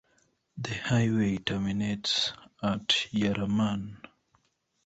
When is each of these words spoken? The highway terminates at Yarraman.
The 0.57 0.73
highway 0.73 1.37
terminates 1.37 2.33
at 2.63 2.87
Yarraman. 3.13 3.97